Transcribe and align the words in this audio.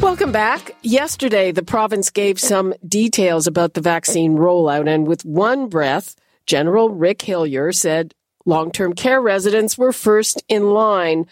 Welcome 0.00 0.32
back. 0.32 0.74
Yesterday, 0.80 1.52
the 1.52 1.62
province 1.62 2.08
gave 2.08 2.40
some 2.40 2.72
details 2.88 3.46
about 3.46 3.74
the 3.74 3.82
vaccine 3.82 4.38
rollout, 4.38 4.88
and 4.88 5.06
with 5.06 5.26
one 5.26 5.68
breath, 5.68 6.16
General 6.46 6.88
Rick 6.88 7.20
Hillier 7.20 7.70
said 7.70 8.14
long 8.46 8.72
term 8.72 8.94
care 8.94 9.20
residents 9.20 9.76
were 9.76 9.92
first 9.92 10.42
in 10.48 10.70
line. 10.70 11.26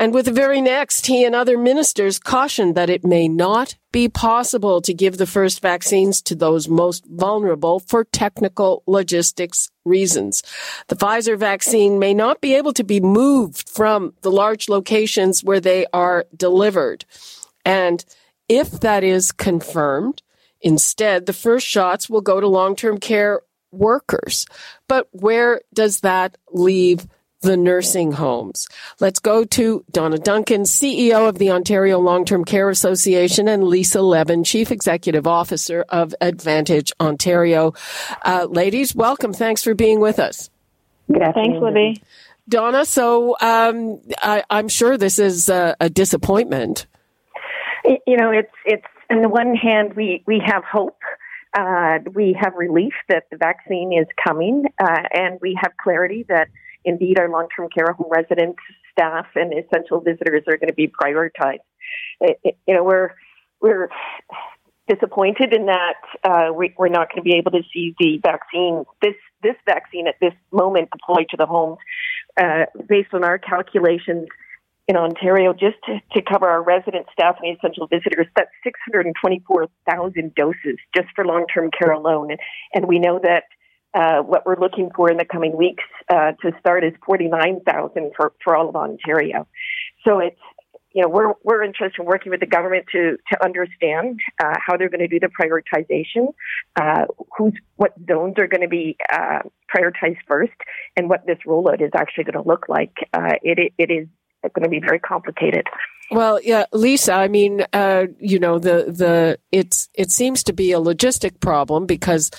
And 0.00 0.12
with 0.12 0.24
the 0.24 0.32
very 0.32 0.60
next, 0.60 1.06
he 1.06 1.24
and 1.24 1.34
other 1.34 1.56
ministers 1.56 2.18
cautioned 2.18 2.74
that 2.74 2.90
it 2.90 3.04
may 3.04 3.28
not 3.28 3.76
be 3.92 4.08
possible 4.08 4.80
to 4.82 4.92
give 4.92 5.16
the 5.16 5.26
first 5.26 5.62
vaccines 5.62 6.20
to 6.22 6.34
those 6.34 6.68
most 6.68 7.06
vulnerable 7.06 7.78
for 7.78 8.02
technical 8.02 8.82
logistics 8.88 9.70
reasons. 9.84 10.42
The 10.88 10.96
Pfizer 10.96 11.38
vaccine 11.38 12.00
may 12.00 12.14
not 12.14 12.40
be 12.40 12.56
able 12.56 12.72
to 12.74 12.84
be 12.84 13.00
moved 13.00 13.68
from 13.68 14.14
the 14.22 14.30
large 14.32 14.68
locations 14.68 15.44
where 15.44 15.60
they 15.60 15.86
are 15.92 16.26
delivered. 16.36 17.04
And 17.68 18.02
if 18.48 18.80
that 18.80 19.04
is 19.04 19.30
confirmed, 19.30 20.22
instead, 20.62 21.26
the 21.26 21.34
first 21.34 21.66
shots 21.66 22.08
will 22.08 22.22
go 22.22 22.40
to 22.40 22.48
long 22.48 22.74
term 22.74 22.98
care 22.98 23.42
workers. 23.70 24.46
But 24.88 25.06
where 25.12 25.60
does 25.74 26.00
that 26.00 26.38
leave 26.50 27.06
the 27.42 27.58
nursing 27.58 28.12
homes? 28.12 28.68
Let's 29.00 29.18
go 29.18 29.44
to 29.44 29.84
Donna 29.92 30.16
Duncan, 30.16 30.62
CEO 30.62 31.28
of 31.28 31.36
the 31.36 31.50
Ontario 31.50 31.98
Long 31.98 32.24
Term 32.24 32.42
Care 32.42 32.70
Association, 32.70 33.48
and 33.48 33.64
Lisa 33.64 34.00
Levin, 34.00 34.44
Chief 34.44 34.72
Executive 34.72 35.26
Officer 35.26 35.84
of 35.90 36.14
Advantage 36.22 36.90
Ontario. 36.98 37.74
Uh, 38.24 38.46
ladies, 38.48 38.94
welcome. 38.94 39.34
Thanks 39.34 39.62
for 39.62 39.74
being 39.74 40.00
with 40.00 40.18
us. 40.18 40.48
Thanks, 41.34 41.58
Libby. 41.60 42.02
Donna, 42.48 42.86
so 42.86 43.36
um, 43.42 44.00
I, 44.22 44.42
am 44.48 44.68
sure 44.68 44.96
this 44.96 45.18
is 45.18 45.50
a, 45.50 45.76
a 45.80 45.90
disappointment 45.90 46.86
you 48.06 48.16
know, 48.16 48.30
it's 48.30 48.52
it's 48.64 48.86
on 49.10 49.22
the 49.22 49.28
one 49.28 49.54
hand 49.54 49.94
we 49.94 50.22
we 50.26 50.40
have 50.44 50.64
hope. 50.64 50.98
Uh, 51.58 51.98
we 52.14 52.36
have 52.38 52.52
relief 52.56 52.92
that 53.08 53.24
the 53.30 53.36
vaccine 53.36 53.92
is 53.92 54.06
coming, 54.22 54.64
uh, 54.78 55.02
and 55.12 55.38
we 55.40 55.58
have 55.60 55.72
clarity 55.82 56.24
that 56.28 56.48
indeed 56.84 57.18
our 57.18 57.28
long-term 57.28 57.68
care 57.74 57.90
home 57.92 58.10
residents, 58.10 58.58
staff, 58.92 59.26
and 59.34 59.52
essential 59.54 60.00
visitors 60.00 60.42
are 60.46 60.58
going 60.58 60.68
to 60.68 60.74
be 60.74 60.88
prioritized. 60.88 61.64
It, 62.20 62.38
it, 62.44 62.58
you 62.66 62.74
know, 62.74 62.84
we're 62.84 63.14
we're 63.60 63.88
disappointed 64.88 65.52
in 65.52 65.66
that 65.66 66.00
uh, 66.24 66.52
we, 66.52 66.74
are 66.78 66.88
not 66.88 67.08
going 67.10 67.16
to 67.16 67.22
be 67.22 67.36
able 67.36 67.52
to 67.52 67.62
see 67.72 67.94
the 67.98 68.18
vaccine 68.22 68.84
this 69.02 69.14
this 69.42 69.56
vaccine 69.66 70.06
at 70.06 70.16
this 70.20 70.34
moment 70.52 70.90
deployed 70.90 71.26
to 71.30 71.36
the 71.36 71.46
homes. 71.46 71.78
Uh, 72.40 72.66
based 72.88 73.12
on 73.14 73.24
our 73.24 73.38
calculations, 73.38 74.28
in 74.88 74.96
Ontario 74.96 75.52
just 75.52 75.76
to, 75.84 76.00
to 76.14 76.22
cover 76.22 76.48
our 76.48 76.62
resident 76.62 77.06
staff 77.12 77.36
and 77.42 77.56
essential 77.56 77.86
visitors. 77.86 78.26
That's 78.34 78.50
624,000 78.64 80.34
doses 80.34 80.78
just 80.96 81.08
for 81.14 81.26
long 81.26 81.46
term 81.52 81.70
care 81.70 81.92
alone. 81.92 82.30
And, 82.30 82.40
and 82.74 82.88
we 82.88 82.98
know 82.98 83.20
that 83.22 83.44
uh, 83.94 84.22
what 84.22 84.46
we're 84.46 84.58
looking 84.58 84.90
for 84.96 85.10
in 85.10 85.18
the 85.18 85.26
coming 85.26 85.56
weeks 85.56 85.84
uh, 86.10 86.32
to 86.42 86.52
start 86.58 86.84
is 86.84 86.92
49,000 87.04 88.12
for, 88.16 88.32
for 88.42 88.56
all 88.56 88.68
of 88.68 88.76
Ontario. 88.76 89.46
So 90.06 90.20
it's, 90.20 90.40
you 90.92 91.02
know, 91.02 91.08
we're, 91.08 91.34
we're 91.44 91.62
interested 91.62 92.00
in 92.00 92.06
working 92.06 92.30
with 92.30 92.40
the 92.40 92.46
government 92.46 92.86
to, 92.92 93.18
to 93.30 93.44
understand 93.44 94.20
uh, 94.42 94.54
how 94.66 94.78
they're 94.78 94.88
going 94.88 95.06
to 95.06 95.08
do 95.08 95.20
the 95.20 95.28
prioritization, 95.28 96.32
uh, 96.76 97.04
who's, 97.36 97.52
what 97.76 97.92
zones 98.08 98.34
are 98.38 98.46
going 98.46 98.62
to 98.62 98.68
be 98.68 98.96
uh, 99.12 99.40
prioritized 99.74 100.18
first, 100.26 100.52
and 100.96 101.10
what 101.10 101.26
this 101.26 101.38
rollout 101.46 101.82
is 101.82 101.90
actually 101.94 102.24
going 102.24 102.42
to 102.42 102.48
look 102.48 102.66
like. 102.68 102.94
Uh, 103.12 103.34
it, 103.42 103.72
it 103.76 103.90
is 103.90 104.08
going 104.42 104.64
to 104.64 104.68
be 104.68 104.80
very 104.80 104.98
complicated. 104.98 105.66
Well, 106.10 106.40
yeah, 106.42 106.64
Lisa. 106.72 107.12
I 107.12 107.28
mean, 107.28 107.64
uh, 107.72 108.06
you 108.18 108.38
know, 108.38 108.58
the 108.58 108.86
the 108.88 109.38
it's 109.52 109.88
it 109.94 110.10
seems 110.10 110.42
to 110.44 110.52
be 110.52 110.72
a 110.72 110.78
logistic 110.78 111.40
problem 111.40 111.84
because 111.84 112.30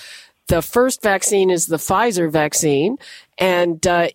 the 0.48 0.62
first 0.62 1.00
vaccine 1.00 1.48
is 1.48 1.66
the 1.66 1.76
Pfizer 1.76 2.28
vaccine, 2.28 2.96
and 3.38 3.86
uh, 3.86 4.08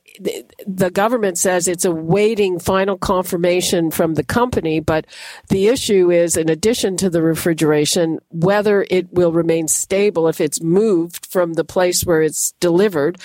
the 0.68 0.91
government 0.91 1.38
says 1.38 1.69
it's 1.69 1.85
awaiting 1.85 2.59
final 2.59 2.97
confirmation 2.97 3.90
from 3.90 4.16
the 4.16 4.24
company. 4.24 4.81
But 4.81 5.06
the 5.47 5.69
issue 5.69 6.12
is, 6.12 6.35
in 6.35 6.50
addition 6.50 6.97
to 6.97 7.09
the 7.09 7.22
refrigeration, 7.22 8.19
whether 8.31 8.85
it 8.91 9.13
will 9.13 9.31
remain 9.31 9.69
stable 9.69 10.28
if 10.28 10.41
it's 10.41 10.62
moved 10.62 11.25
from 11.25 11.53
the 11.53 11.63
place 11.63 12.03
where 12.03 12.22
it's 12.22 12.51
delivered, 12.59 13.18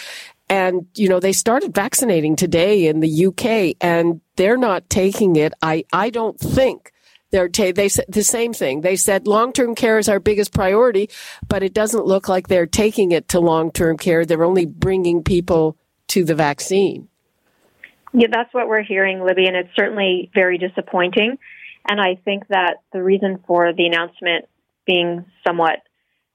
and, 0.51 0.87
you 0.97 1.09
know, 1.09 1.21
they 1.21 1.33
started 1.33 1.75
vaccinating 1.75 2.35
today 2.35 2.87
in 2.87 2.99
the 2.99 3.27
UK 3.27 3.77
and 3.81 4.21
they're 4.41 4.57
not 4.57 4.89
taking 4.89 5.37
it. 5.37 5.53
I, 5.61 5.85
I 5.93 6.09
don't 6.09 6.41
think 6.41 6.95
they're 7.31 7.51
ta- 7.51 7.73
they 7.75 7.91
said 7.91 8.07
the 8.09 8.25
same 8.25 8.55
thing. 8.55 8.81
They 8.81 8.97
said 8.97 9.27
long-term 9.27 9.75
care 9.75 9.99
is 9.99 10.09
our 10.09 10.19
biggest 10.19 10.55
priority, 10.55 11.11
but 11.47 11.63
it 11.63 11.75
doesn't 11.75 12.07
look 12.07 12.27
like 12.27 12.49
they're 12.49 12.65
taking 12.65 13.13
it 13.13 13.29
to 13.29 13.39
long-term 13.39 13.99
care. 13.99 14.25
They're 14.25 14.43
only 14.43 14.65
bringing 14.65 15.23
people 15.23 15.77
to 16.09 16.25
the 16.25 16.35
vaccine. 16.35 17.09
Yeah, 18.15 18.29
that's 18.33 18.53
what 18.55 18.67
we're 18.67 18.83
hearing, 18.83 19.23
Libby, 19.23 19.45
and 19.45 19.55
it's 19.55 19.77
certainly 19.77 20.31
very 20.33 20.57
disappointing. 20.57 21.37
And 21.87 22.01
I 22.01 22.15
think 22.25 22.49
that 22.49 22.77
the 22.95 23.03
reason 23.03 23.45
for 23.47 23.75
the 23.75 23.85
announcement 23.85 24.47
being 24.87 25.27
somewhat 25.47 25.81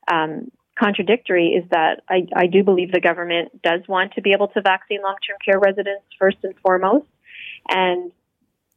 um, 0.07 0.51
contradictory 0.77 1.59
is 1.59 1.67
that 1.71 2.03
I, 2.07 2.27
I 2.35 2.45
do 2.45 2.63
believe 2.63 2.91
the 2.91 3.01
government 3.01 3.63
does 3.63 3.81
want 3.87 4.13
to 4.13 4.21
be 4.21 4.31
able 4.31 4.49
to 4.49 4.61
vaccine 4.61 5.01
long 5.01 5.15
term 5.27 5.37
care 5.43 5.59
residents 5.59 6.05
first 6.19 6.37
and 6.43 6.53
foremost. 6.61 7.07
And 7.69 8.11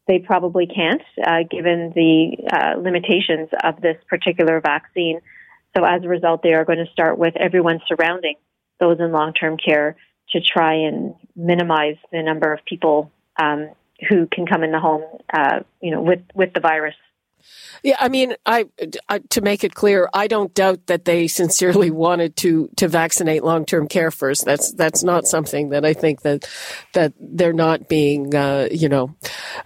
they 0.06 0.19
probably 0.19 0.66
can't, 0.66 1.03
uh, 1.22 1.43
given 1.50 1.93
the 1.94 2.37
uh, 2.50 2.81
limitations 2.81 3.50
of 3.62 3.81
this 3.81 3.97
particular 4.09 4.60
vaccine. 4.60 5.21
So 5.76 5.84
as 5.84 6.03
a 6.03 6.09
result, 6.09 6.43
they 6.43 6.54
are 6.54 6.65
going 6.65 6.78
to 6.84 6.91
start 6.93 7.19
with 7.19 7.37
everyone 7.37 7.81
surrounding 7.87 8.37
those 8.81 8.99
in 9.00 9.12
long 9.12 9.34
term 9.34 9.56
care 9.59 9.97
to 10.31 10.41
try 10.41 10.75
and 10.75 11.15
minimize 11.37 11.97
the 12.10 12.22
number 12.22 12.53
of 12.53 12.65
people 12.65 13.10
um, 13.41 13.71
who 14.09 14.26
can 14.26 14.47
come 14.47 14.62
in 14.62 14.72
the 14.72 14.81
home, 14.81 15.03
uh, 15.32 15.60
you 15.81 15.91
know, 15.91 16.00
with, 16.00 16.20
with 16.34 16.53
the 16.55 16.60
virus 16.60 16.94
yeah, 17.82 17.97
I 17.98 18.09
mean, 18.09 18.34
I, 18.44 18.66
I, 19.09 19.20
to 19.31 19.41
make 19.41 19.64
it 19.64 19.75
clear, 19.75 20.09
I 20.12 20.26
don't 20.26 20.53
doubt 20.54 20.86
that 20.86 21.04
they 21.04 21.28
sincerely 21.28 21.91
wanted 22.06 22.36
to 22.36 22.69
to 22.76 22.88
vaccinate 22.88 23.44
long 23.44 23.64
term 23.64 23.88
care 23.88 24.10
first. 24.10 24.44
That's 24.44 24.72
that's 24.72 25.03
not 25.03 25.26
something 25.26 25.70
that 25.70 25.84
I 25.84 25.94
think 25.94 26.22
that 26.22 26.48
that 26.94 27.12
they're 27.20 27.53
not 27.53 27.88
being, 27.88 28.34
uh, 28.34 28.69
you 28.70 28.88
know, 28.88 29.14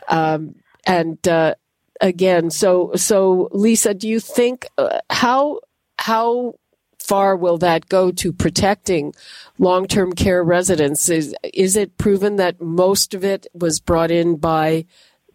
um, 0.09 0.56
and 0.87 1.26
uh, 1.26 1.54
again, 2.00 2.50
so 2.50 2.92
so 2.97 3.48
Lisa, 3.53 3.94
do 3.94 4.09
you 4.09 4.21
think 4.21 4.66
uh, 4.76 5.00
how 5.09 5.60
how 5.98 6.54
far 6.98 7.37
will 7.37 7.59
that 7.59 7.88
go 7.88 8.10
to 8.12 8.32
protecting 8.32 9.15
long 9.59 9.87
term 9.87 10.12
care 10.12 10.42
residents? 10.42 11.09
Is 11.09 11.34
is 11.54 11.76
it 11.76 11.98
proven 11.98 12.37
that 12.37 12.60
most 12.60 13.15
of 13.15 13.25
it 13.25 13.47
was 13.54 13.81
brought 13.81 14.10
in 14.10 14.37
by 14.37 14.87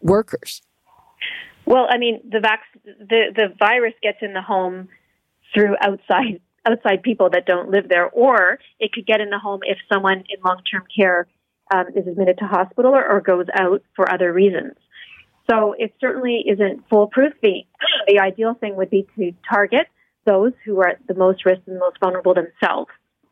workers? 0.02 0.62
Well, 1.68 1.86
I 1.90 1.98
mean, 1.98 2.22
the 2.24 2.40
vac- 2.40 2.64
the 2.86 3.34
the 3.36 3.54
virus 3.60 3.94
gets 4.02 4.20
in 4.22 4.32
the 4.32 4.42
home 4.42 4.88
through 5.54 5.76
outside 5.82 6.40
outside 6.66 7.04
people 7.04 7.30
that 7.32 7.46
don't 7.46 7.70
live 7.70 7.90
there, 7.90 8.10
or 8.10 8.60
it 8.80 8.94
could 8.94 9.06
get 9.06 9.20
in 9.20 9.30
the 9.30 9.38
home 9.38 9.60
if 9.64 9.78
someone 9.92 10.24
in 10.30 10.40
long 10.46 10.62
term 10.72 10.84
care 10.96 11.28
um, 11.74 11.88
is 11.94 12.08
admitted 12.08 12.38
to 12.38 12.46
hospital 12.46 12.96
or, 12.96 13.06
or 13.06 13.20
goes 13.20 13.48
out 13.54 13.84
for 13.98 14.10
other 14.10 14.32
reasons. 14.32 14.76
So 15.52 15.76
it 15.78 15.94
certainly 16.00 16.46
isn't 16.48 16.88
foolproof. 16.90 17.34
The 17.42 17.66
the 18.08 18.20
ideal 18.20 18.54
thing 18.54 18.78
would 18.78 18.90
be 18.90 19.06
to 19.18 19.34
target 19.50 19.88
those 20.24 20.54
who 20.64 20.80
are 20.80 20.88
at 20.88 21.06
the 21.06 21.16
most 21.16 21.46
risk 21.46 21.62
and 21.68 21.76
the 21.76 21.80
most 21.82 22.00
vulnerable 22.00 22.34
themselves, 22.34 22.92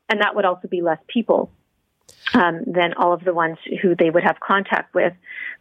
and 0.10 0.19
that 0.19 0.36
would 0.36 0.44
also 0.44 0.68
be 0.68 0.81
less 0.81 1.00
people 1.07 1.50
um, 2.33 2.65
than 2.68 2.95
all 2.95 3.13
of 3.13 3.24
the 3.24 3.33
ones 3.33 3.57
who 3.81 3.95
they 3.95 4.10
would 4.10 4.24
have 4.24 4.42
contact 4.42 4.94
with. 4.94 5.13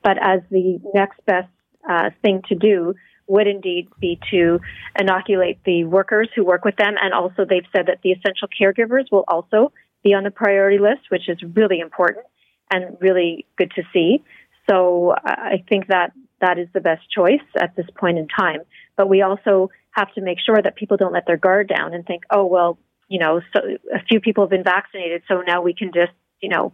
But 0.02 0.18
as 0.20 0.40
the 0.50 0.80
next 0.92 1.24
best 1.24 1.48
uh, 1.88 2.10
thing 2.22 2.42
to 2.48 2.54
do 2.54 2.94
would 3.26 3.46
indeed 3.46 3.88
be 3.98 4.18
to 4.30 4.60
inoculate 4.98 5.58
the 5.64 5.84
workers 5.84 6.28
who 6.34 6.44
work 6.44 6.64
with 6.64 6.76
them. 6.76 6.94
And 7.00 7.14
also, 7.14 7.44
they've 7.48 7.66
said 7.74 7.86
that 7.86 8.00
the 8.02 8.12
essential 8.12 8.48
caregivers 8.48 9.10
will 9.10 9.24
also 9.28 9.72
be 10.02 10.12
on 10.12 10.24
the 10.24 10.30
priority 10.30 10.78
list, 10.78 11.10
which 11.10 11.28
is 11.28 11.38
really 11.54 11.80
important 11.80 12.26
and 12.70 12.96
really 13.00 13.46
good 13.56 13.72
to 13.76 13.82
see. 13.92 14.22
So 14.68 15.14
I 15.24 15.62
think 15.68 15.88
that 15.88 16.12
that 16.40 16.58
is 16.58 16.68
the 16.74 16.80
best 16.80 17.02
choice 17.10 17.44
at 17.58 17.74
this 17.76 17.86
point 17.96 18.18
in 18.18 18.28
time. 18.28 18.60
But 18.96 19.08
we 19.08 19.22
also 19.22 19.70
have 19.92 20.12
to 20.14 20.20
make 20.20 20.38
sure 20.44 20.60
that 20.62 20.76
people 20.76 20.96
don't 20.96 21.12
let 21.12 21.26
their 21.26 21.36
guard 21.36 21.68
down 21.68 21.94
and 21.94 22.04
think, 22.04 22.24
oh, 22.30 22.44
well, 22.44 22.78
you 23.08 23.18
know, 23.18 23.40
so 23.54 23.60
a 23.94 24.02
few 24.08 24.20
people 24.20 24.44
have 24.44 24.50
been 24.50 24.64
vaccinated, 24.64 25.22
so 25.28 25.42
now 25.46 25.62
we 25.62 25.74
can 25.74 25.92
just, 25.92 26.12
you 26.40 26.48
know, 26.48 26.72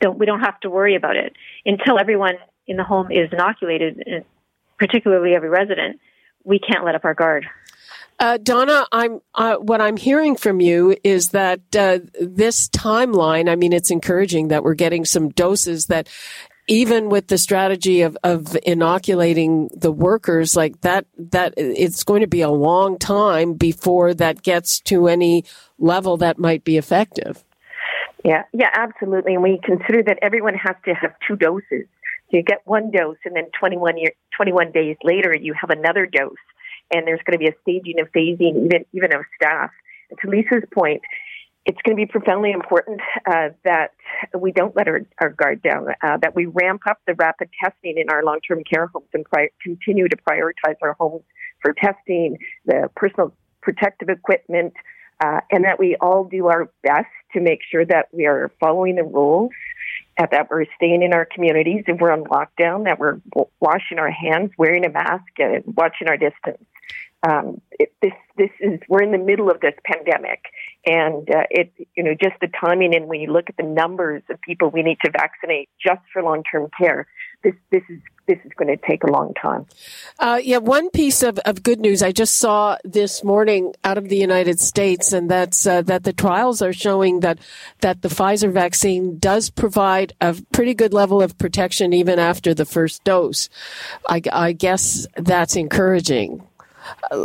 don't 0.00 0.18
we 0.18 0.26
don't 0.26 0.40
have 0.40 0.58
to 0.60 0.70
worry 0.70 0.96
about 0.96 1.16
it 1.16 1.32
until 1.64 1.98
everyone 1.98 2.34
in 2.68 2.76
the 2.76 2.84
home 2.84 3.10
is 3.10 3.32
inoculated, 3.32 4.24
particularly 4.78 5.34
every 5.34 5.48
resident. 5.48 5.98
We 6.44 6.58
can't 6.58 6.84
let 6.84 6.94
up 6.94 7.04
our 7.04 7.14
guard. 7.14 7.46
Uh, 8.20 8.36
Donna, 8.36 8.86
I'm 8.90 9.20
uh, 9.34 9.56
what 9.56 9.80
I'm 9.80 9.96
hearing 9.96 10.36
from 10.36 10.60
you 10.60 10.96
is 11.04 11.30
that 11.30 11.60
uh, 11.76 12.00
this 12.20 12.68
timeline. 12.68 13.48
I 13.48 13.54
mean, 13.54 13.72
it's 13.72 13.90
encouraging 13.90 14.48
that 14.48 14.64
we're 14.64 14.74
getting 14.74 15.04
some 15.04 15.28
doses 15.28 15.86
that 15.86 16.08
even 16.68 17.08
with 17.08 17.28
the 17.28 17.38
strategy 17.38 18.02
of, 18.02 18.16
of 18.22 18.56
inoculating 18.62 19.70
the 19.74 19.90
workers 19.90 20.54
like 20.54 20.80
that, 20.82 21.06
that 21.16 21.54
it's 21.56 22.04
going 22.04 22.20
to 22.20 22.26
be 22.26 22.42
a 22.42 22.50
long 22.50 22.98
time 22.98 23.54
before 23.54 24.12
that 24.14 24.42
gets 24.42 24.80
to 24.80 25.08
any 25.08 25.44
level 25.78 26.18
that 26.18 26.38
might 26.38 26.64
be 26.64 26.76
effective. 26.76 27.42
Yeah, 28.24 28.42
yeah, 28.52 28.68
absolutely. 28.74 29.34
And 29.34 29.42
we 29.42 29.60
consider 29.64 30.02
that 30.02 30.18
everyone 30.20 30.54
has 30.54 30.76
to 30.84 30.94
have 30.94 31.14
two 31.26 31.36
doses. 31.36 31.86
So 32.30 32.36
you 32.36 32.42
get 32.42 32.62
one 32.64 32.90
dose, 32.90 33.16
and 33.24 33.34
then 33.34 33.46
21, 33.58 33.98
year, 33.98 34.12
21 34.36 34.72
days 34.72 34.96
later, 35.02 35.34
you 35.38 35.54
have 35.58 35.70
another 35.70 36.06
dose. 36.06 36.34
And 36.92 37.06
there's 37.06 37.20
going 37.24 37.38
to 37.38 37.44
be 37.44 37.48
a 37.48 37.54
staging 37.62 37.94
and 37.98 38.10
phasing, 38.12 38.64
even, 38.66 38.84
even 38.92 39.14
of 39.14 39.22
staff. 39.36 39.70
And 40.10 40.18
to 40.20 40.28
Lisa's 40.28 40.68
point, 40.72 41.02
it's 41.68 41.78
going 41.84 41.96
to 41.96 42.00
be 42.00 42.06
profoundly 42.06 42.50
important 42.50 43.00
uh, 43.26 43.50
that 43.64 43.90
we 44.38 44.52
don't 44.52 44.74
let 44.74 44.88
our, 44.88 45.02
our 45.20 45.28
guard 45.28 45.62
down, 45.62 45.88
uh, 46.02 46.16
that 46.18 46.34
we 46.34 46.46
ramp 46.46 46.82
up 46.88 46.98
the 47.06 47.14
rapid 47.14 47.50
testing 47.62 47.98
in 47.98 48.08
our 48.08 48.24
long 48.24 48.40
term 48.40 48.62
care 48.64 48.86
homes 48.86 49.08
and 49.12 49.24
pri- 49.26 49.50
continue 49.62 50.08
to 50.08 50.16
prioritize 50.16 50.76
our 50.82 50.94
homes 50.94 51.22
for 51.60 51.74
testing, 51.74 52.38
the 52.64 52.88
personal 52.96 53.34
protective 53.60 54.08
equipment, 54.08 54.72
uh, 55.22 55.40
and 55.50 55.64
that 55.64 55.78
we 55.78 55.96
all 56.00 56.24
do 56.24 56.46
our 56.46 56.70
best 56.82 57.06
to 57.34 57.40
make 57.40 57.60
sure 57.70 57.84
that 57.84 58.08
we 58.12 58.24
are 58.24 58.50
following 58.60 58.96
the 58.96 59.04
rules, 59.04 59.50
that 60.18 60.48
we're 60.50 60.64
staying 60.76 61.02
in 61.02 61.12
our 61.12 61.24
communities 61.24 61.84
if 61.86 62.00
we're 62.00 62.12
on 62.12 62.24
lockdown, 62.24 62.84
that 62.84 62.98
we're 62.98 63.20
washing 63.60 63.98
our 63.98 64.10
hands, 64.10 64.50
wearing 64.58 64.84
a 64.84 64.90
mask, 64.90 65.24
and 65.38 65.62
watching 65.76 66.08
our 66.08 66.16
distance. 66.16 66.64
Um, 67.28 67.60
it, 67.72 67.92
this 68.00 68.12
this 68.36 68.50
is 68.60 68.78
we're 68.88 69.02
in 69.02 69.10
the 69.10 69.18
middle 69.18 69.50
of 69.50 69.60
this 69.60 69.74
pandemic, 69.84 70.44
and 70.86 71.28
uh, 71.28 71.44
it 71.50 71.72
you 71.96 72.04
know 72.04 72.14
just 72.14 72.36
the 72.40 72.48
timing 72.48 72.94
and 72.94 73.08
when 73.08 73.20
you 73.20 73.32
look 73.32 73.46
at 73.48 73.56
the 73.56 73.64
numbers 73.64 74.22
of 74.30 74.40
people 74.40 74.70
we 74.70 74.82
need 74.82 74.98
to 75.04 75.10
vaccinate 75.10 75.68
just 75.84 76.00
for 76.12 76.22
long 76.22 76.44
term 76.44 76.68
care, 76.78 77.08
this 77.42 77.54
this 77.70 77.82
is 77.88 78.00
this 78.26 78.38
is 78.44 78.52
going 78.56 78.68
to 78.68 78.76
take 78.86 79.04
a 79.04 79.06
long 79.06 79.32
time. 79.34 79.66
Uh, 80.18 80.38
yeah, 80.42 80.58
one 80.58 80.90
piece 80.90 81.22
of, 81.22 81.38
of 81.40 81.62
good 81.62 81.80
news 81.80 82.02
I 82.02 82.12
just 82.12 82.36
saw 82.36 82.76
this 82.84 83.24
morning 83.24 83.74
out 83.84 83.96
of 83.96 84.10
the 84.10 84.18
United 84.18 84.60
States, 84.60 85.12
and 85.12 85.30
that's 85.30 85.66
uh, 85.66 85.82
that 85.82 86.04
the 86.04 86.12
trials 86.12 86.60
are 86.60 86.72
showing 86.72 87.20
that 87.20 87.38
that 87.80 88.02
the 88.02 88.08
Pfizer 88.08 88.52
vaccine 88.52 89.18
does 89.18 89.50
provide 89.50 90.12
a 90.20 90.36
pretty 90.52 90.74
good 90.74 90.92
level 90.92 91.22
of 91.22 91.38
protection 91.38 91.92
even 91.92 92.18
after 92.18 92.52
the 92.54 92.66
first 92.66 93.02
dose. 93.04 93.48
I, 94.08 94.20
I 94.30 94.52
guess 94.52 95.06
that's 95.16 95.56
encouraging 95.56 96.42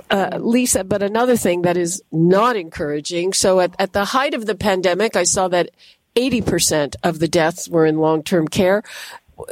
uh, 0.09 0.39
Lisa, 0.39 0.83
but 0.83 1.03
another 1.03 1.37
thing 1.37 1.63
that 1.63 1.77
is 1.77 2.01
not 2.11 2.55
encouraging. 2.55 3.33
So 3.33 3.59
at, 3.59 3.75
at 3.79 3.93
the 3.93 4.05
height 4.05 4.33
of 4.33 4.45
the 4.45 4.55
pandemic, 4.55 5.15
I 5.15 5.23
saw 5.23 5.47
that 5.49 5.69
80% 6.15 6.95
of 7.03 7.19
the 7.19 7.27
deaths 7.27 7.67
were 7.67 7.85
in 7.85 7.97
long-term 7.97 8.47
care. 8.47 8.83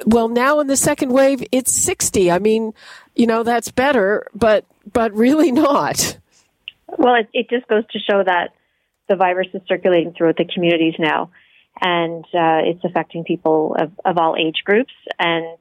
Well, 0.05 0.29
now 0.29 0.59
in 0.59 0.67
the 0.67 0.77
second 0.77 1.11
wave, 1.11 1.43
it's 1.51 1.71
60. 1.71 2.31
I 2.31 2.39
mean, 2.39 2.73
you 3.15 3.27
know, 3.27 3.43
that's 3.43 3.71
better, 3.71 4.27
but, 4.33 4.65
but 4.91 5.13
really 5.13 5.51
not. 5.51 6.17
Well, 6.87 7.15
it, 7.15 7.29
it 7.33 7.49
just 7.49 7.67
goes 7.67 7.83
to 7.91 7.99
show 7.99 8.23
that 8.23 8.53
the 9.09 9.15
virus 9.15 9.47
is 9.53 9.61
circulating 9.67 10.13
throughout 10.13 10.37
the 10.37 10.45
communities 10.45 10.93
now, 10.99 11.31
and 11.81 12.23
uh, 12.25 12.61
it's 12.63 12.83
affecting 12.83 13.23
people 13.23 13.75
of, 13.79 13.91
of 14.05 14.17
all 14.17 14.35
age 14.37 14.61
groups. 14.65 14.93
And 15.19 15.57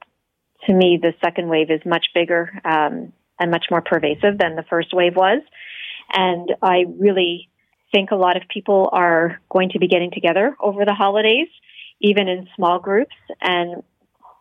to 0.67 0.73
me, 0.73 0.99
the 1.01 1.13
second 1.23 1.49
wave 1.49 1.71
is 1.71 1.81
much 1.85 2.07
bigger. 2.13 2.51
Um, 2.63 3.13
and 3.41 3.49
much 3.49 3.65
more 3.71 3.81
pervasive 3.81 4.37
than 4.37 4.55
the 4.55 4.63
first 4.69 4.93
wave 4.93 5.15
was. 5.15 5.41
And 6.13 6.53
I 6.61 6.85
really 6.99 7.49
think 7.91 8.11
a 8.11 8.15
lot 8.15 8.37
of 8.37 8.43
people 8.47 8.89
are 8.93 9.41
going 9.49 9.69
to 9.69 9.79
be 9.79 9.87
getting 9.87 10.11
together 10.11 10.55
over 10.61 10.85
the 10.85 10.93
holidays, 10.93 11.47
even 11.99 12.27
in 12.27 12.47
small 12.55 12.79
groups. 12.79 13.15
And 13.41 13.83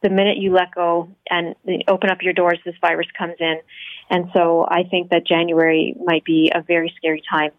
the 0.02 0.10
minute 0.10 0.38
you 0.38 0.52
let 0.52 0.74
go 0.74 1.08
and 1.28 1.54
open 1.88 2.10
up 2.10 2.22
your 2.22 2.32
doors, 2.32 2.58
this 2.64 2.74
virus 2.80 3.06
comes 3.16 3.36
in. 3.38 3.60
And 4.08 4.30
so 4.34 4.66
I 4.68 4.84
think 4.84 5.10
that 5.10 5.26
January 5.26 5.94
might 6.02 6.24
be 6.24 6.50
a 6.54 6.62
very 6.62 6.92
scary 6.96 7.22
time 7.28 7.50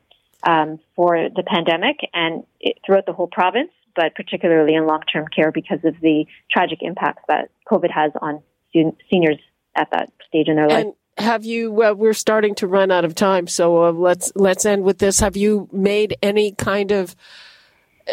um, 0.44 0.80
for 0.96 1.30
the 1.36 1.44
pandemic 1.44 1.98
and 2.14 2.44
it, 2.60 2.78
throughout 2.86 3.06
the 3.06 3.14
whole 3.14 3.28
province, 3.28 3.72
but 3.96 4.16
particularly 4.16 4.76
in 4.76 4.88
long 4.88 5.02
term 5.02 5.26
care 5.34 5.52
because 5.52 5.80
of 5.84 5.96
the 6.02 6.26
tragic 6.52 6.80
impacts 6.82 7.24
that 7.28 7.50
COVID 7.70 7.92
has 7.92 8.12
on 8.22 8.42
seniors 8.74 9.40
at 9.76 9.90
that 9.92 10.12
stage 10.28 10.48
in 10.48 10.56
their 10.56 10.68
life. 10.68 10.86
And 10.86 10.94
have 11.18 11.46
you 11.46 11.84
uh, 11.84 11.94
we're 11.94 12.14
starting 12.14 12.56
to 12.56 12.68
run 12.68 12.90
out 12.90 13.06
of 13.06 13.14
time 13.14 13.46
so 13.46 13.86
uh, 13.86 13.92
let's 13.92 14.32
let's 14.36 14.66
end 14.66 14.84
with 14.84 14.98
this 15.00 15.20
have 15.20 15.36
you 15.36 15.68
made 15.72 16.16
any 16.24 16.54
kind 16.54 16.92
of 16.92 17.16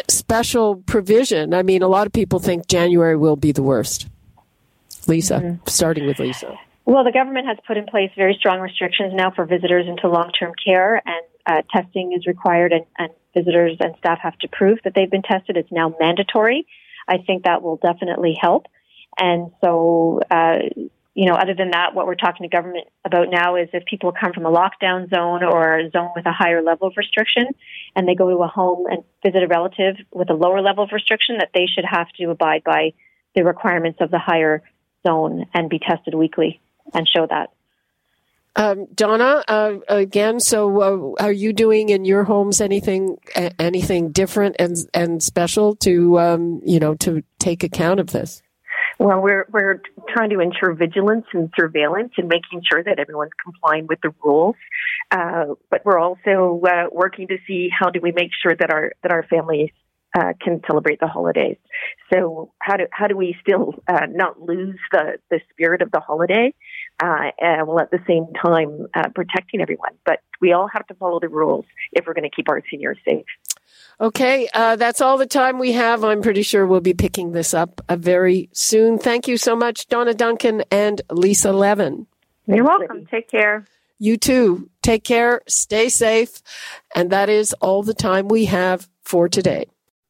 special 0.08 0.76
provision 0.76 1.54
i 1.54 1.62
mean 1.62 1.80
a 1.80 1.88
lot 1.88 2.06
of 2.06 2.12
people 2.12 2.40
think 2.40 2.66
january 2.66 3.16
will 3.16 3.36
be 3.36 3.52
the 3.52 3.62
worst 3.62 4.08
lisa 5.08 5.34
mm-hmm. 5.34 5.66
starting 5.66 6.06
with 6.06 6.18
lisa. 6.18 6.58
Well 6.84 7.04
the 7.04 7.12
government 7.12 7.46
has 7.46 7.58
put 7.66 7.76
in 7.76 7.86
place 7.86 8.10
very 8.16 8.36
strong 8.38 8.60
restrictions 8.60 9.12
now 9.14 9.30
for 9.30 9.44
visitors 9.44 9.86
into 9.86 10.08
long-term 10.08 10.52
care 10.64 11.02
and 11.04 11.22
uh, 11.46 11.62
testing 11.74 12.12
is 12.12 12.26
required 12.26 12.72
and, 12.72 12.84
and 12.98 13.10
visitors 13.34 13.76
and 13.80 13.94
staff 13.98 14.18
have 14.22 14.38
to 14.38 14.48
prove 14.48 14.78
that 14.84 14.94
they've 14.94 15.10
been 15.10 15.22
tested. 15.22 15.56
It's 15.56 15.72
now 15.72 15.94
mandatory. 15.98 16.66
I 17.06 17.18
think 17.18 17.44
that 17.44 17.62
will 17.62 17.76
definitely 17.76 18.36
help. 18.38 18.66
And 19.18 19.50
so 19.62 20.20
uh, 20.30 20.58
you 21.18 21.26
know, 21.26 21.34
other 21.34 21.52
than 21.52 21.72
that, 21.72 21.96
what 21.96 22.06
we're 22.06 22.14
talking 22.14 22.48
to 22.48 22.56
government 22.56 22.86
about 23.04 23.26
now 23.28 23.56
is 23.56 23.68
if 23.72 23.84
people 23.86 24.12
come 24.12 24.32
from 24.32 24.46
a 24.46 24.52
lockdown 24.52 25.10
zone 25.10 25.42
or 25.42 25.76
a 25.76 25.90
zone 25.90 26.10
with 26.14 26.24
a 26.26 26.32
higher 26.32 26.62
level 26.62 26.86
of 26.86 26.94
restriction 26.96 27.46
and 27.96 28.06
they 28.06 28.14
go 28.14 28.30
to 28.30 28.36
a 28.36 28.46
home 28.46 28.86
and 28.88 29.02
visit 29.26 29.42
a 29.42 29.48
relative 29.48 29.96
with 30.12 30.30
a 30.30 30.34
lower 30.34 30.62
level 30.62 30.84
of 30.84 30.90
restriction, 30.92 31.38
that 31.38 31.50
they 31.52 31.66
should 31.66 31.84
have 31.84 32.06
to 32.20 32.30
abide 32.30 32.62
by 32.62 32.92
the 33.34 33.42
requirements 33.42 33.98
of 34.00 34.12
the 34.12 34.18
higher 34.20 34.62
zone 35.06 35.46
and 35.54 35.68
be 35.68 35.78
tested 35.78 36.14
weekly 36.14 36.60
and 36.94 37.08
show 37.08 37.26
that. 37.26 37.50
Um, 38.56 38.86
Donna, 38.94 39.44
uh, 39.46 39.76
again, 39.88 40.40
so 40.40 41.16
uh, 41.18 41.22
are 41.22 41.32
you 41.32 41.52
doing 41.52 41.90
in 41.90 42.04
your 42.04 42.24
homes 42.24 42.60
anything 42.60 43.18
anything 43.58 44.10
different 44.10 44.56
and 44.58 44.76
and 44.92 45.22
special 45.22 45.76
to 45.76 46.18
um, 46.18 46.60
you 46.64 46.80
know 46.80 46.96
to 46.96 47.22
take 47.38 47.62
account 47.62 48.00
of 48.00 48.08
this? 48.08 48.42
Well, 48.98 49.20
we're 49.20 49.46
we're 49.52 49.80
trying 50.08 50.30
to 50.30 50.40
ensure 50.40 50.72
vigilance 50.72 51.26
and 51.32 51.52
surveillance 51.56 52.14
and 52.16 52.26
making 52.26 52.62
sure 52.68 52.82
that 52.82 52.98
everyone's 52.98 53.30
complying 53.44 53.86
with 53.86 54.00
the 54.00 54.12
rules. 54.24 54.56
Uh, 55.12 55.54
but 55.70 55.84
we're 55.84 55.98
also 55.98 56.60
uh, 56.66 56.86
working 56.90 57.28
to 57.28 57.38
see 57.46 57.70
how 57.70 57.90
do 57.90 58.00
we 58.02 58.10
make 58.10 58.32
sure 58.42 58.56
that 58.56 58.70
our 58.70 58.92
that 59.02 59.12
our 59.12 59.22
families 59.22 59.70
uh, 60.18 60.32
can 60.40 60.60
celebrate 60.66 61.00
the 61.00 61.06
holidays. 61.06 61.56
So 62.12 62.52
how 62.58 62.76
do 62.76 62.86
how 62.90 63.06
do 63.06 63.16
we 63.16 63.36
still 63.40 63.74
uh, 63.86 64.06
not 64.10 64.40
lose 64.40 64.78
the 64.90 65.18
the 65.30 65.40
spirit 65.50 65.82
of 65.82 65.90
the 65.90 66.00
holiday, 66.00 66.54
uh, 67.02 67.30
while 67.64 67.80
at 67.80 67.90
the 67.90 68.00
same 68.06 68.26
time 68.42 68.86
uh, 68.94 69.08
protecting 69.14 69.60
everyone? 69.60 69.92
But 70.04 70.20
we 70.40 70.52
all 70.52 70.68
have 70.72 70.86
to 70.88 70.94
follow 70.94 71.20
the 71.20 71.28
rules 71.28 71.64
if 71.92 72.06
we're 72.06 72.14
going 72.14 72.28
to 72.28 72.34
keep 72.34 72.48
our 72.48 72.62
seniors 72.70 72.98
safe. 73.06 73.26
Okay, 74.00 74.48
uh, 74.54 74.76
that's 74.76 75.00
all 75.00 75.18
the 75.18 75.26
time 75.26 75.58
we 75.58 75.72
have. 75.72 76.04
I'm 76.04 76.22
pretty 76.22 76.42
sure 76.42 76.66
we'll 76.66 76.80
be 76.80 76.94
picking 76.94 77.32
this 77.32 77.52
up 77.52 77.80
uh, 77.88 77.96
very 77.96 78.48
soon. 78.52 78.98
Thank 78.98 79.28
you 79.28 79.36
so 79.36 79.54
much, 79.54 79.88
Donna 79.88 80.14
Duncan 80.14 80.62
and 80.70 81.02
Lisa 81.10 81.52
Levin. 81.52 82.06
You're 82.46 82.64
welcome. 82.64 83.06
Take 83.10 83.30
care. 83.30 83.66
You 83.98 84.16
too. 84.16 84.70
Take 84.82 85.04
care, 85.04 85.42
stay 85.48 85.88
safe, 85.88 86.40
and 86.94 87.10
that 87.10 87.28
is 87.28 87.52
all 87.60 87.82
the 87.82 87.92
time 87.92 88.28
we 88.28 88.46
have 88.46 88.88
for 89.02 89.28
today. 89.28 89.66